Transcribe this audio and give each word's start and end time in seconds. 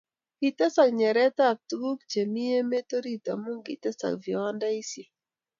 Kitesak 0.39 0.89
nyeretab 0.99 1.57
tuguk 1.69 1.99
che 2.11 2.21
mi 2.33 2.43
emet 2.59 2.89
orit 2.97 3.25
amu 3.33 3.51
kitesak 3.65 4.13
viwandasiek. 4.23 5.09